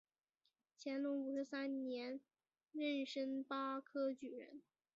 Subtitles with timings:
[0.79, 2.19] 乾隆五十三年
[2.73, 4.63] 戊申恩科举人。